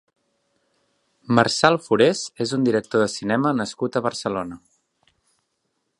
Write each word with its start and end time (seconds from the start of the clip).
Marçal 1.39 1.77
Forés 1.87 2.23
és 2.47 2.55
un 2.59 2.65
director 2.69 3.05
de 3.05 3.11
cinema 3.17 3.55
nascut 3.61 3.99
a 4.01 4.05
Barcelona. 4.09 4.59